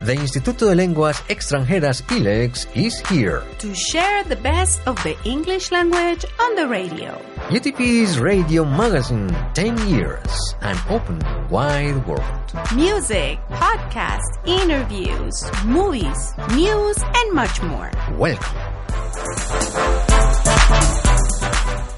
[0.00, 5.72] The Instituto de Lenguas Extranjeras ILEX is here to share the best of the English
[5.72, 7.20] language on the radio.
[7.50, 11.18] UTP's radio magazine 10 years, an open,
[11.50, 12.22] wide world.
[12.76, 17.90] Music, podcasts, interviews, movies, news, and much more.
[18.16, 18.56] Welcome.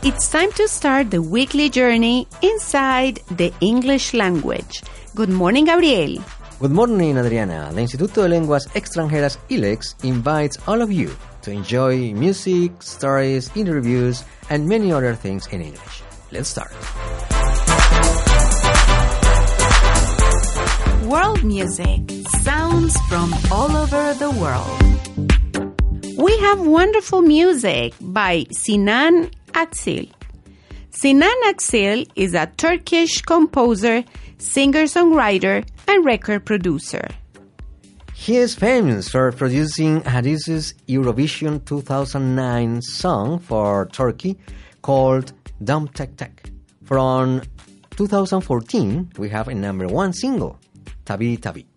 [0.03, 4.83] It's time to start the weekly journey inside the English language.
[5.15, 6.25] Good morning, Gabriel.
[6.61, 7.73] Good morning, Adriana.
[7.73, 11.11] The Instituto de Lenguas Extranjeras ILEX invites all of you
[11.41, 16.03] to enjoy music, stories, interviews, and many other things in English.
[16.31, 16.71] Let's start.
[21.07, 22.11] World music,
[22.45, 24.77] sounds from all over the world.
[26.19, 30.13] We have wonderful music by Sinan Aksil.
[30.91, 34.05] Sinan Aksil is a Turkish composer,
[34.37, 35.65] singer-songwriter,
[35.99, 37.07] record producer.
[38.15, 44.39] He is famous for producing Hadise's Eurovision 2009 song for Turkey
[44.83, 45.33] called
[45.65, 46.51] Dum Tek Tek.
[46.85, 47.43] From
[47.97, 50.59] 2014, we have a number one single,
[51.07, 51.70] Tabi Tabi.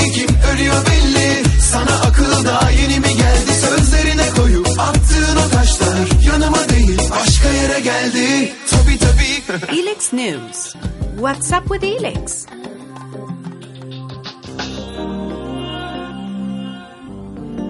[0.00, 5.50] Tabi tabi kim ölüyor belli Sana akıl daha yeni mi geldi Sözlerine koyup attığın o
[5.50, 9.30] taşlar Yanıma değil başka yere geldi Tabi tabi
[9.80, 10.74] Elex News.
[11.16, 12.46] What's up with Elex?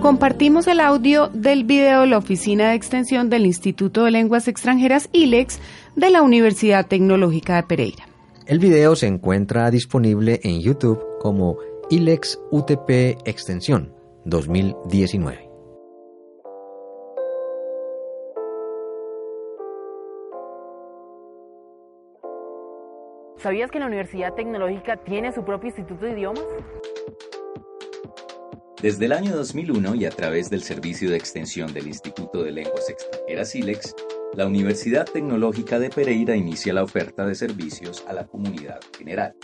[0.02, 5.10] compartimos el audio del video de la Oficina de Extensión del Instituto de Lenguas Extranjeras
[5.12, 5.58] ILEX
[5.94, 8.08] de la Universidad Tecnológica de Pereira.
[8.46, 11.58] El video se encuentra disponible en YouTube como
[11.92, 13.92] ILEX UTP Extensión
[14.24, 15.50] 2019.
[23.38, 26.44] ¿Sabías que la Universidad Tecnológica tiene su propio Instituto de Idiomas?
[28.80, 32.88] Desde el año 2001 y a través del Servicio de Extensión del Instituto de Lenguas
[32.88, 33.96] Extranjeras SILEX,
[34.34, 39.34] la Universidad Tecnológica de Pereira inicia la oferta de servicios a la comunidad general.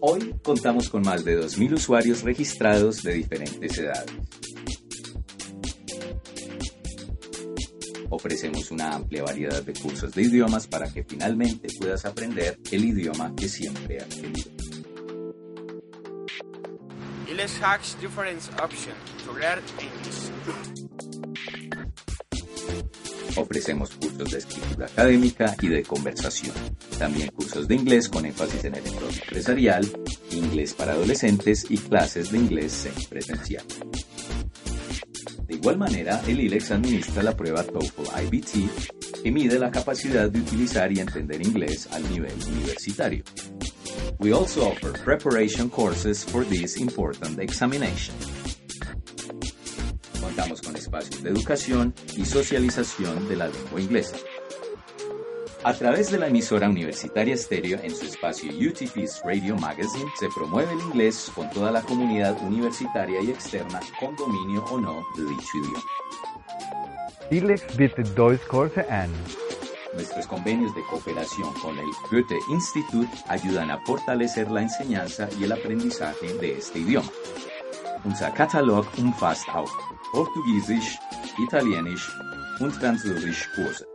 [0.00, 4.12] Hoy contamos con más de 2.000 usuarios registrados de diferentes edades.
[8.10, 13.34] Ofrecemos una amplia variedad de cursos de idiomas para que finalmente puedas aprender el idioma
[13.34, 14.56] que siempre has querido.
[17.62, 20.85] Has different options to learn English.
[23.36, 26.54] Ofrecemos cursos de escritura académica y de conversación.
[26.98, 29.86] También cursos de inglés con énfasis en el entorno empresarial,
[30.32, 33.64] inglés para adolescentes y clases de inglés semipresencial.
[35.46, 40.40] De igual manera, el ILEX administra la prueba TOEFL IBT que mide la capacidad de
[40.40, 43.22] utilizar y entender inglés al nivel universitario.
[44.18, 48.14] We also offer preparation courses for this important examination.
[50.98, 54.16] Espacios de educación y socialización de la lengua inglesa.
[55.62, 60.72] A través de la emisora universitaria estéreo en su espacio UTF's Radio Magazine se promueve
[60.72, 65.58] el inglés con toda la comunidad universitaria y externa con dominio o no de dicho
[65.58, 65.82] idioma.
[69.92, 75.52] Nuestros convenios de cooperación con el Goethe Institut ayudan a fortalecer la enseñanza y el
[75.52, 77.10] aprendizaje de este idioma.
[78.04, 79.70] Unser Katalog umfasst auch
[80.12, 80.98] Portugiesisch,
[81.38, 82.10] Italienisch
[82.60, 83.86] und Französisch Kurse.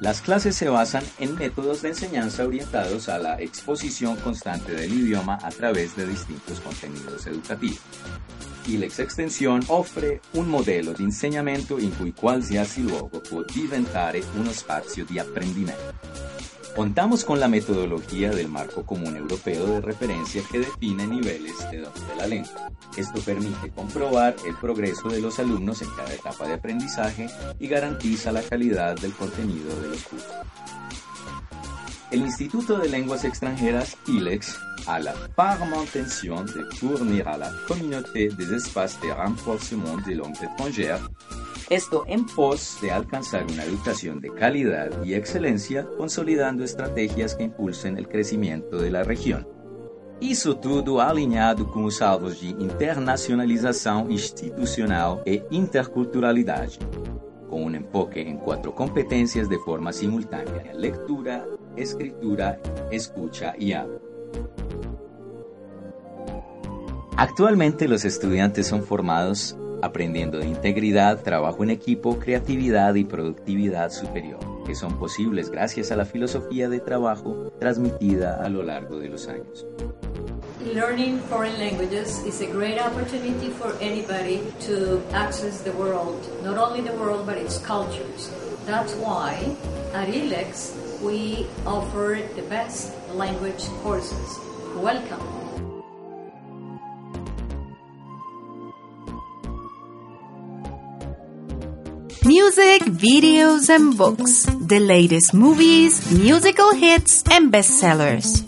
[0.00, 5.38] Las clases se basan en métodos de enseñanza orientados a la exposición constante del idioma
[5.42, 7.80] a través de distintos contenidos educativos.
[8.66, 15.04] ILEX Extensione offre un modello di insegnamento in cui qualsiasi luogo può diventare uno spazio
[15.04, 16.33] di apprendimento.
[16.74, 22.08] Contamos con la metodología del Marco Común Europeo de Referencia que define niveles de dominio
[22.08, 22.70] de la lengua.
[22.96, 27.28] Esto permite comprobar el progreso de los alumnos en cada etapa de aprendizaje
[27.60, 30.32] y garantiza la calidad del contenido de los cursos.
[32.10, 35.14] El Instituto de Lenguas Extranjeras, ILEX, a la
[35.80, 41.00] intention de fournir à la communauté des espaces de renforcement des langues étrangères
[41.70, 47.96] esto en pos de alcanzar una educación de calidad y excelencia, consolidando estrategias que impulsen
[47.96, 49.46] el crecimiento de la región.
[50.20, 56.78] Isso tudo alinhado com os salvos de internacionalização institucional e interculturalidade,
[57.48, 61.46] com um enfoque em quatro competências de forma simultânea: lectura,
[61.76, 64.00] escritura, escucha y habla.
[67.16, 74.38] Actualmente los estudiantes son formados aprendiendo de integridad, trabajo en equipo, creatividad y productividad superior,
[74.64, 79.28] que son posibles gracias a la filosofía de trabajo transmitida a lo largo de los
[79.28, 79.66] años.
[80.72, 86.80] Learning foreign languages is a great opportunity for anybody to access the world, not only
[86.80, 88.30] the world but its cultures.
[88.66, 89.54] That's why
[89.92, 90.72] at ILEX
[91.02, 94.38] we offer the best language courses.
[94.76, 95.33] Welcome.
[102.26, 104.46] Music, videos, and books.
[104.46, 108.42] The latest movies, musical hits, and bestsellers.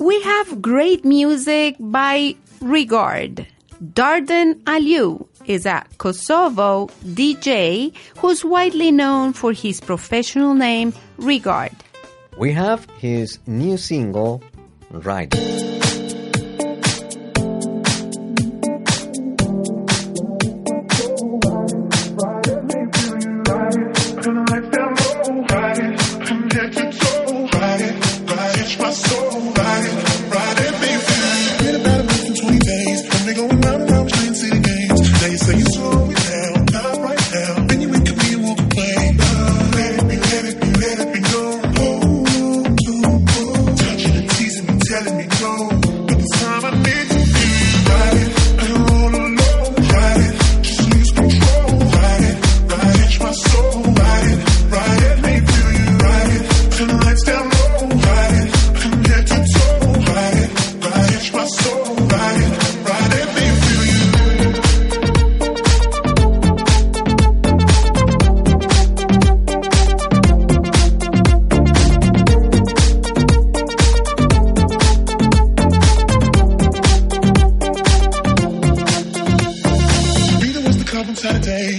[0.00, 3.46] We have great music by Regard.
[3.92, 11.72] Dardan Aliu is a Kosovo DJ who's widely known for his professional name, Regard.
[12.38, 14.42] We have his new single,
[14.90, 15.34] Right.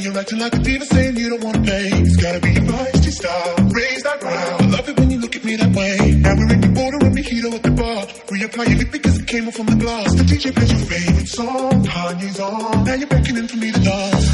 [0.06, 1.90] You're acting like a diva saying you don't wanna pay.
[1.90, 3.56] It's gotta be your feisty style.
[3.74, 4.62] Raise that ground.
[4.62, 5.98] I love it when you look at me that way.
[6.22, 8.06] Now we're in the border of mojito at the bar.
[8.30, 10.14] Reapply your lip because it came off from the glass.
[10.14, 11.86] The DJ plays your favorite song.
[11.86, 12.84] Kanye's on.
[12.84, 14.26] Now you're beckoning for me to dance.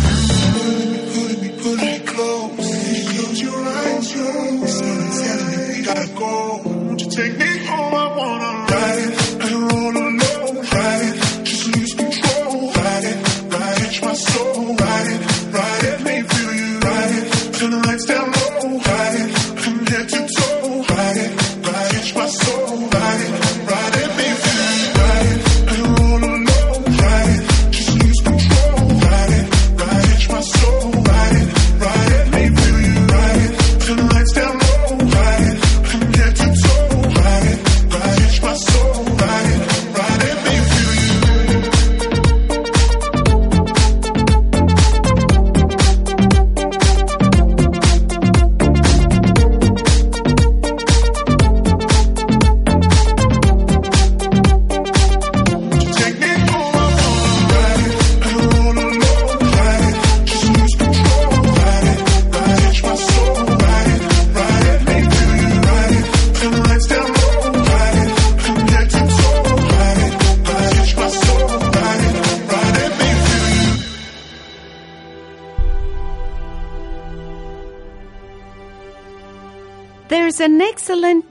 [0.60, 2.68] Pulling me, pulling me, pulling me close.
[3.16, 4.82] Close your eyes, close.
[4.82, 6.62] Telling, telling me we gotta go.
[6.66, 7.94] Won't you take me home?
[7.96, 9.12] I wanna ride.
[9.40, 10.11] And roll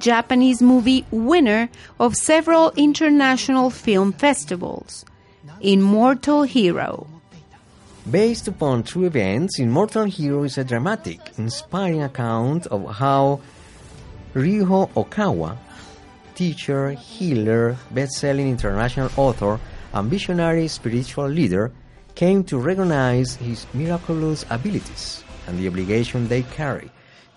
[0.01, 1.69] Japanese movie winner
[2.01, 5.05] of several international film festivals,
[5.61, 7.07] Immortal Hero.
[8.11, 13.41] Based upon true events, Immortal Hero is a dramatic, inspiring account of how
[14.35, 15.59] Ryuho Okawa,
[16.35, 19.61] teacher, healer, best-selling international author,
[19.93, 21.73] and visionary spiritual leader,
[22.15, 26.91] came to recognize his miraculous abilities and the obligation they carry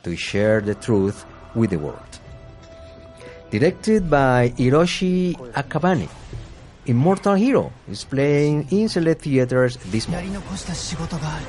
[0.03, 2.12] to share the truth with the world.
[3.52, 6.08] Directed by Hiroshi Akabane,
[6.86, 10.34] Immortal Hero is playing in select theaters this やり month.
[10.34, 11.46] 残した仕事がある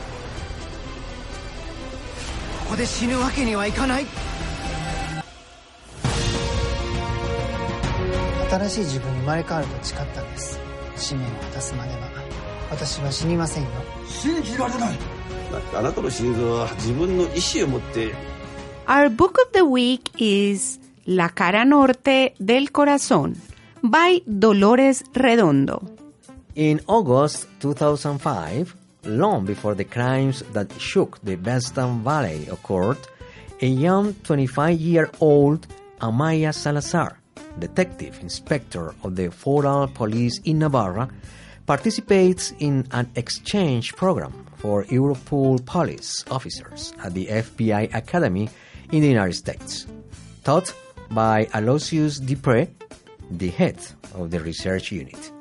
[2.66, 4.06] ここで死ぬわけにはいかない
[8.50, 10.60] 新しい自分に生まれ変わると誓ったんです
[10.96, 11.98] 使命を果たすまでは
[12.72, 13.70] 私は死にませんよ
[14.08, 14.98] 信じられない
[15.52, 18.14] だってあなたの心臓は自分の意志を持って
[18.86, 23.35] Our book of the week is La cara norte del corazón.
[23.83, 25.83] By Dolores Redondo.
[26.55, 32.99] In August 2005, long before the crimes that shook the Western Valley occurred,
[33.61, 35.67] a young 25 year old
[36.01, 37.19] Amaya Salazar,
[37.59, 41.09] detective inspector of the Federal Police in Navarra,
[41.67, 48.49] participates in an exchange program for Europol police officers at the FBI Academy
[48.93, 49.87] in the United States,
[50.45, 50.73] taught
[51.11, 52.69] by Aloysius Dupre,
[53.31, 53.79] the head
[54.15, 55.33] of the research unit.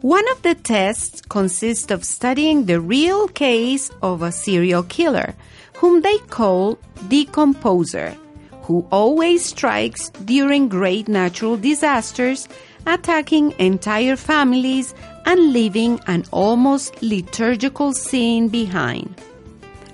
[0.00, 5.34] One of the tests consists of studying the real case of a serial killer,
[5.74, 6.76] whom they call
[7.08, 8.16] decomposer,
[8.62, 12.48] who always strikes during great natural disasters,
[12.86, 14.94] attacking entire families
[15.26, 19.14] and leaving an almost liturgical scene behind.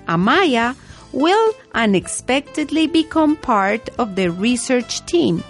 [0.07, 0.75] Amaya
[1.15, 5.43] will unexpectedly become part of the research team,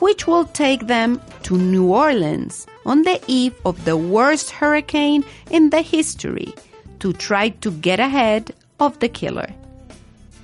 [0.00, 5.70] which will take them to New Orleans on the eve of the worst hurricane in
[5.70, 6.52] the history
[6.98, 9.48] to try to get ahead of the killer.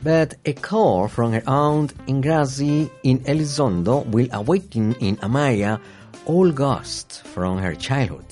[0.02, 5.80] But a call from her aunt Engrasi in Elizondo will awaken in Amaya
[6.24, 8.24] all ghosts from her childhood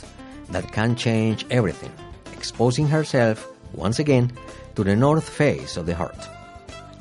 [0.51, 1.93] that can change everything,
[2.33, 4.33] exposing herself once again
[4.79, 6.17] to the north face of the heart.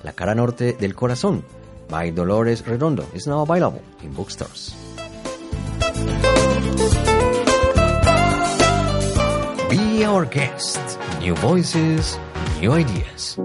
[0.03, 1.43] La cara norte del corazón
[1.87, 4.73] by Dolores Redondo is now available in bookstores.
[9.69, 10.79] Be our guest.
[11.19, 12.17] New voices,
[12.59, 13.37] new ideas.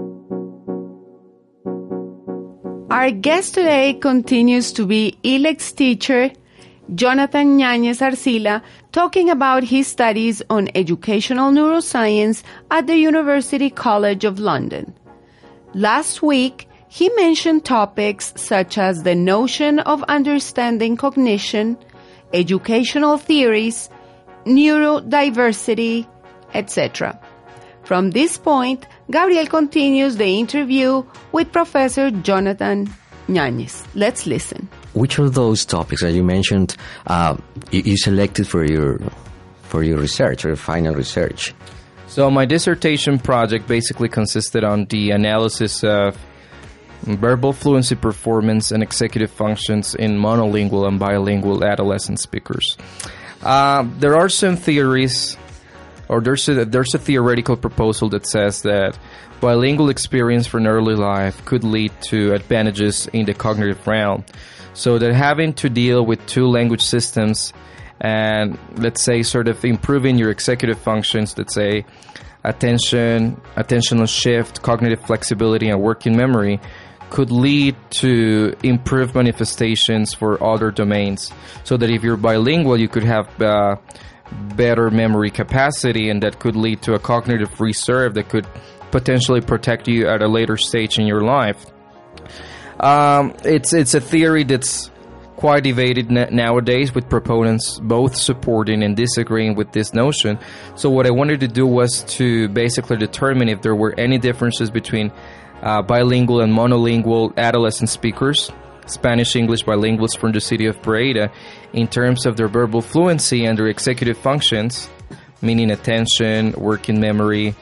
[2.89, 6.31] Our guest today continues to be ILEX teacher
[6.95, 8.63] Jonathan Ñañez Arcila
[8.93, 14.93] talking about his studies on educational neuroscience at the University College of London.
[15.73, 21.75] Last week, he mentioned topics such as the notion of understanding cognition,
[22.33, 23.89] educational theories,
[24.45, 26.07] neurodiversity,
[26.53, 27.19] etc.
[27.83, 32.87] From this point, Gabriel continues the interview with Professor Jonathan
[33.27, 33.87] Ñañez.
[33.95, 34.69] Let's listen.
[34.93, 36.75] Which of those topics that you mentioned
[37.07, 37.37] uh,
[37.71, 38.99] you, you selected for your
[39.63, 41.53] for your research or your final research?
[42.07, 46.15] So my dissertation project basically consisted on the analysis of
[47.01, 52.77] verbal fluency performance and executive functions in monolingual and bilingual adolescent speakers.
[53.41, 55.37] Uh, there are some theories,
[56.09, 58.97] or there's a, there's a theoretical proposal that says that
[59.39, 64.23] bilingual experience from early life could lead to advantages in the cognitive realm.
[64.73, 67.53] So that having to deal with two language systems
[68.01, 71.85] and let's say sort of improving your executive functions, let's say
[72.43, 76.59] attention, attentional shift, cognitive flexibility, and working memory
[77.09, 81.31] could lead to improved manifestations for other domains.
[81.63, 83.75] So that if you're bilingual, you could have uh,
[84.55, 88.47] better memory capacity, and that could lead to a cognitive reserve that could
[88.91, 91.65] potentially protect you at a later stage in your life.
[92.79, 94.91] Um, it's it's a theory that's
[95.35, 100.39] quite debated nowadays with proponents both supporting and disagreeing with this notion.
[100.75, 104.69] So what I wanted to do was to basically determine if there were any differences
[104.71, 105.11] between
[105.61, 108.51] uh, bilingual and monolingual adolescent speakers,
[108.85, 111.31] Spanish English bilinguals from the city of Pereira,
[111.73, 114.89] in terms of their verbal fluency and their executive functions,
[115.41, 117.55] meaning attention, working memory,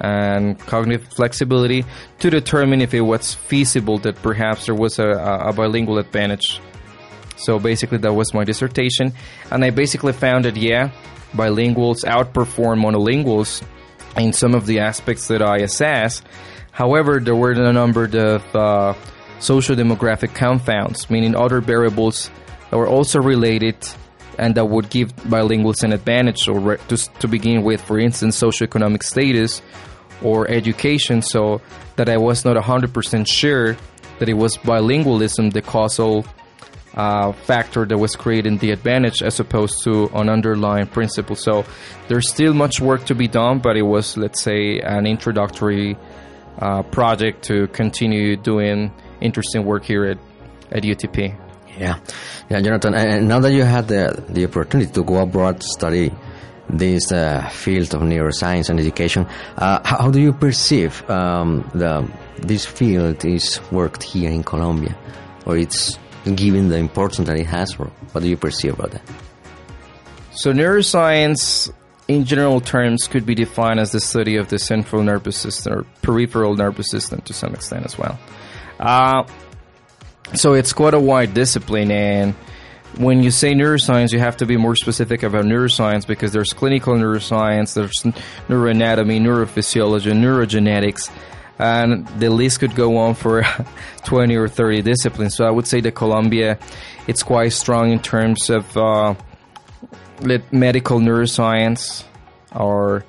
[0.00, 1.84] and cognitive flexibility,
[2.18, 6.60] to determine if it was feasible that perhaps there was a, a bilingual advantage
[7.36, 9.12] so basically, that was my dissertation,
[9.50, 10.90] and I basically found that yeah,
[11.32, 13.62] bilinguals outperform monolinguals
[14.16, 16.22] in some of the aspects that I assess.
[16.70, 18.94] However, there were a number of uh,
[19.44, 22.30] social demographic confounds, meaning other variables
[22.70, 23.76] that were also related
[24.38, 29.02] and that would give bilinguals an advantage or to, to begin with, for instance, socioeconomic
[29.02, 29.62] status
[30.22, 31.60] or education, so
[31.96, 33.76] that I was not 100% sure
[34.18, 36.24] that it was bilingualism the causal
[36.94, 41.36] uh, factor that was creating the advantage as opposed to an underlying principle.
[41.36, 41.64] So
[42.08, 45.96] there's still much work to be done, but it was, let's say, an introductory
[46.58, 50.18] uh, project to continue doing interesting work here at,
[50.72, 51.38] at UTP.
[51.78, 51.98] Yeah,
[52.48, 52.94] yeah, Jonathan.
[52.94, 56.12] And now that you had the the opportunity to go abroad to study
[56.68, 59.26] this uh, field of neuroscience and education,
[59.58, 64.96] uh, how, do you perceive um, the this field is worked here in Colombia,
[65.46, 65.98] or it's
[66.34, 67.72] given the importance that it has?
[67.72, 69.02] For, what do you perceive about that?
[70.32, 71.72] So, neuroscience,
[72.08, 75.82] in general terms, could be defined as the study of the central nervous system or
[76.02, 78.18] peripheral nervous system to some extent as well.
[78.78, 79.24] Uh,
[80.34, 82.34] so, it's quite a wide discipline, and
[82.96, 86.94] when you say neuroscience, you have to be more specific about neuroscience because there's clinical
[86.94, 88.02] neuroscience, there's
[88.48, 91.10] neuroanatomy, neurophysiology, neurogenetics
[91.58, 93.44] and the list could go on for
[94.04, 95.36] 20 or 30 disciplines.
[95.36, 96.58] So I would say that Colombia,
[97.06, 99.14] it's quite strong in terms of uh,
[100.50, 102.04] medical neuroscience
[102.54, 103.04] or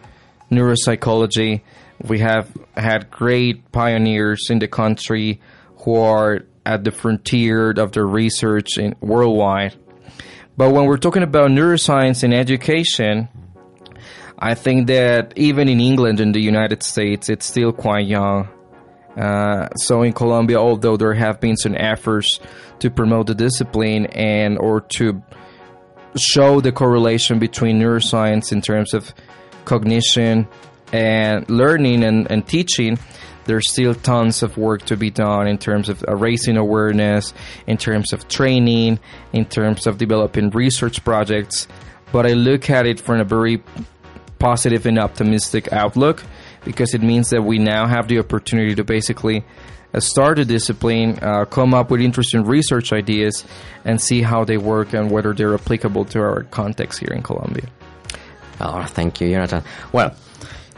[0.52, 1.62] neuropsychology.
[2.04, 5.40] We have had great pioneers in the country
[5.86, 9.76] who are at the frontier of the research in, worldwide.
[10.58, 13.30] But when we're talking about neuroscience in education,
[14.38, 18.50] I think that even in England and the United States, it's still quite young.
[19.16, 22.40] Uh, so in Colombia, although there have been some efforts
[22.80, 25.22] to promote the discipline and or to
[26.18, 29.14] show the correlation between neuroscience in terms of
[29.66, 30.48] cognition
[30.92, 32.98] and learning and, and teaching,
[33.46, 37.34] there's still tons of work to be done in terms of uh, raising awareness,
[37.68, 39.00] in terms of training,
[39.34, 41.68] in terms of developing research projects.
[42.12, 43.64] But I look at it from a very
[44.40, 46.24] positive and optimistic outlook
[46.64, 49.44] because it means that we now have the opportunity to basically
[49.94, 53.46] uh, start a discipline, uh, come up with interesting research ideas,
[53.86, 57.70] and see how they work and whether they're applicable to our context here in Colombia.
[58.60, 59.64] Oh, thank you, Jonathan.
[59.92, 60.16] Well,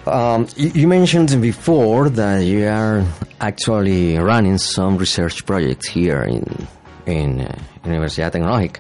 [0.08, 3.06] um, you, you, mentioned before that you are
[3.40, 6.68] actually running some research projects here in
[7.06, 8.80] in uh, Universidad Tecnológica,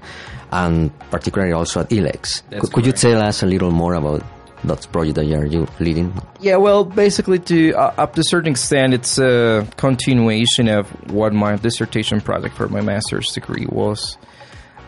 [0.52, 2.44] and particularly also at ILEX.
[2.60, 4.24] Could, could you tell us a little more about
[4.64, 6.14] that project that you are you leading?
[6.40, 11.34] Yeah, well, basically, to uh, up to a certain extent, it's a continuation of what
[11.34, 14.18] my dissertation project for my master's degree was.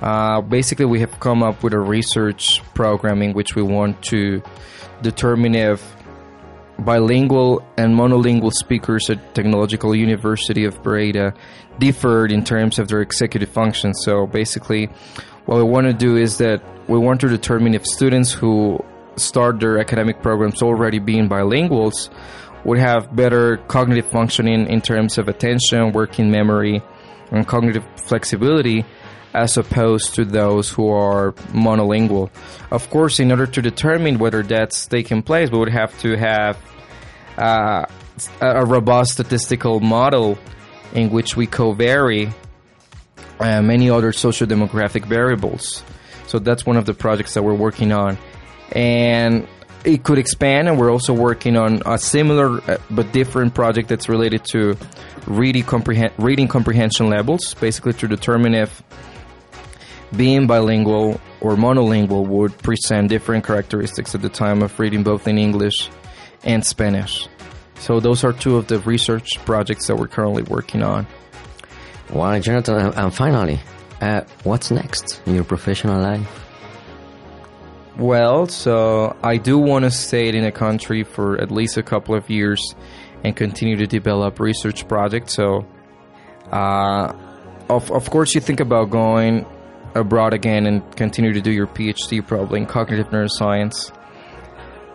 [0.01, 4.41] Uh, basically, we have come up with a research program in which we want to
[5.01, 5.95] determine if
[6.85, 11.33] bilingual and monolingual speakers at Technological University of Pereira
[11.79, 14.01] differed in terms of their executive functions.
[14.03, 14.87] So basically,
[15.45, 18.83] what we want to do is that we want to determine if students who
[19.15, 22.09] start their academic programs already being bilinguals
[22.65, 26.81] would have better cognitive functioning in terms of attention, working memory,
[27.31, 28.85] and cognitive flexibility
[29.33, 32.29] as opposed to those who are monolingual.
[32.71, 36.57] Of course, in order to determine whether that's taking place, we would have to have
[37.37, 37.85] uh,
[38.41, 40.37] a robust statistical model
[40.93, 42.31] in which we co-vary
[43.39, 45.83] uh, many other socio-demographic variables.
[46.27, 48.17] So that's one of the projects that we're working on.
[48.71, 49.47] And
[49.83, 54.09] it could expand, and we're also working on a similar uh, but different project that's
[54.09, 54.77] related to
[55.25, 58.83] reading, comprehen- reading comprehension levels, basically to determine if
[60.15, 65.37] being bilingual or monolingual would present different characteristics at the time of reading both in
[65.37, 65.89] English
[66.43, 67.27] and Spanish.
[67.75, 71.07] So those are two of the research projects that we're currently working on.
[72.11, 73.59] Wow, Jonathan, and finally,
[74.01, 76.27] uh, what's next in your professional life?
[77.97, 82.15] Well, so I do want to stay in a country for at least a couple
[82.15, 82.75] of years
[83.23, 85.33] and continue to develop research projects.
[85.33, 85.65] So,
[86.51, 87.13] uh,
[87.69, 89.45] of of course, you think about going
[89.95, 93.91] abroad again and continue to do your PhD probably in cognitive neuroscience.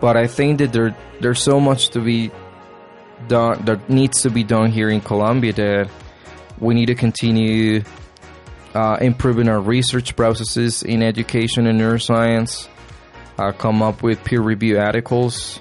[0.00, 2.30] But I think that there there's so much to be
[3.28, 5.90] done that needs to be done here in Colombia that
[6.58, 7.82] we need to continue
[8.74, 12.68] uh, improving our research processes in education and neuroscience.
[13.38, 15.60] Uh, come up with peer review articles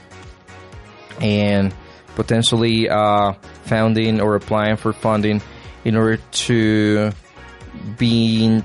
[1.20, 1.74] and
[2.16, 5.42] potentially uh, founding or applying for funding
[5.84, 7.12] in order to
[7.98, 8.62] be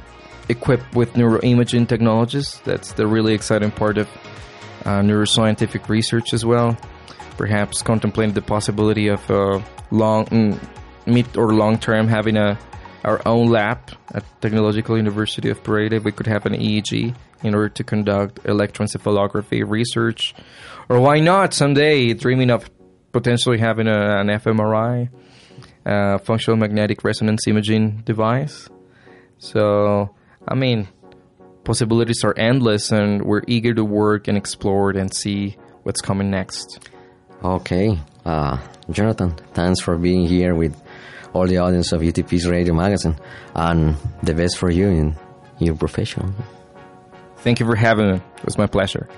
[0.48, 2.61] equipped with neuroimaging technologies.
[2.64, 4.08] That's the really exciting part of
[4.84, 6.76] uh, neuroscientific research as well.
[7.37, 10.58] Perhaps contemplating the possibility of uh, long, mm,
[11.06, 12.58] mid or long term having a
[13.04, 13.78] our own lab
[14.12, 16.00] at Technological University of Pereira.
[16.00, 20.34] We could have an EEG in order to conduct electroencephalography research,
[20.88, 22.68] or why not someday dreaming of
[23.12, 25.08] potentially having a, an fMRI,
[25.87, 28.68] uh, functional magnetic resonance imaging device.
[29.38, 30.14] So,
[30.46, 30.88] I mean,
[31.64, 36.88] possibilities are endless, and we're eager to work and explore and see what's coming next.
[37.44, 38.59] Okay, uh,
[38.90, 40.81] Jonathan, thanks for being here with
[41.33, 43.16] all the audience of UTP's radio magazine,
[43.55, 45.16] and the best for you in
[45.59, 46.35] your profession.
[47.38, 48.16] Thank you for having me.
[48.16, 49.09] It was my pleasure.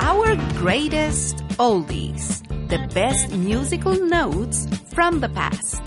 [0.00, 5.82] Our greatest oldies, the best musical notes from the past.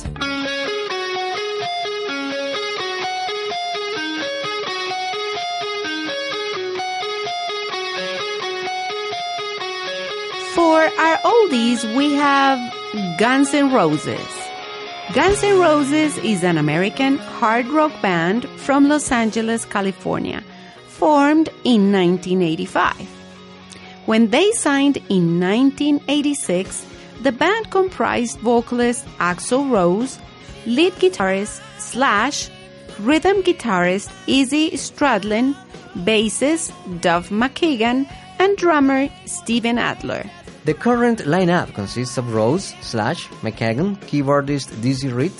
[10.55, 12.57] For our oldies, we have
[13.19, 14.17] Guns N' Roses.
[15.13, 20.43] Guns N' Roses is an American hard rock band from Los Angeles, California,
[20.87, 23.20] formed in 1985.
[24.11, 26.85] When they signed in 1986,
[27.21, 30.19] the band comprised vocalist Axl Rose,
[30.65, 32.49] lead guitarist Slash,
[32.99, 35.55] rhythm guitarist Izzy Stradlin,
[35.95, 38.05] bassist Duff McKagan,
[38.37, 40.29] and drummer Steven Adler.
[40.65, 45.31] The current lineup consists of Rose, Slash, McKagan, keyboardist Dizzy Reed,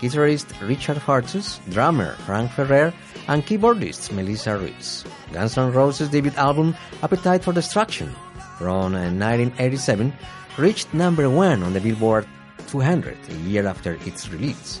[0.00, 2.94] guitarist Richard Fortus, drummer Frank Ferrer,
[3.28, 5.04] and keyboardist Melissa Reese.
[5.32, 8.14] Guns N' Roses' debut album, Appetite for Destruction,
[8.58, 10.12] from uh, 1987,
[10.58, 12.26] reached number one on the Billboard
[12.68, 14.80] 200 a year after its release.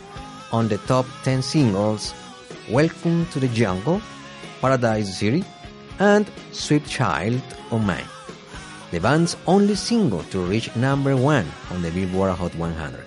[0.52, 2.14] On the top 10 singles,
[2.70, 4.00] Welcome to the Jungle,
[4.60, 5.44] Paradise City,
[5.98, 8.08] and Sweet Child O' Mine
[8.94, 13.04] the band's only single to reach number one on the Billboard Hot 100.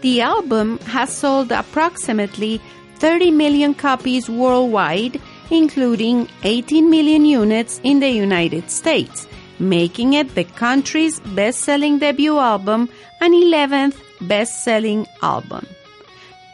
[0.00, 2.60] The album has sold approximately
[2.98, 9.26] 30 million copies worldwide, including 18 million units in the United States,
[9.58, 12.88] making it the country's best selling debut album
[13.20, 15.66] and 11th best selling album.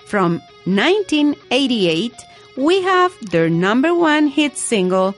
[0.06, 2.12] From 1988,
[2.56, 5.14] we have their number one hit single,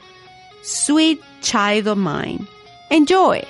[0.63, 2.47] Sweet Child of Mine.
[2.91, 3.45] Enjoy!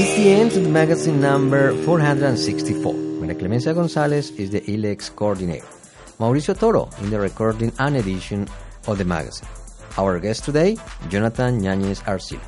[0.00, 2.94] It's the end of the magazine number 464.
[3.20, 5.66] Maria Clemencia Gonzalez is the ILEX coordinator.
[6.18, 8.48] Mauricio Toro in the recording and edition
[8.86, 9.46] of the magazine.
[9.98, 10.78] Our guest today,
[11.10, 12.40] Jonathan Ñañez Arcila.